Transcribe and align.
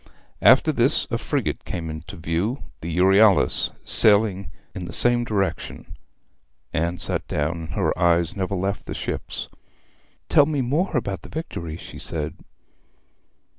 After 0.41 0.71
this 0.71 1.05
a 1.11 1.17
frigate 1.19 1.63
came 1.63 1.87
into 1.87 2.15
view 2.17 2.63
the 2.81 2.89
Euryalus 2.91 3.69
sailing 3.85 4.49
in 4.73 4.85
the 4.85 4.93
same 4.93 5.23
direction. 5.23 5.95
Anne 6.73 6.97
sat 6.97 7.27
down, 7.27 7.51
and 7.59 7.69
her 7.73 7.95
eyes 7.95 8.35
never 8.35 8.55
left 8.55 8.87
the 8.87 8.95
ships. 8.95 9.47
'Tell 10.27 10.47
me 10.47 10.61
more 10.61 10.97
about 10.97 11.21
the 11.21 11.29
Victory,' 11.29 11.77
she 11.77 11.99
said. 11.99 12.33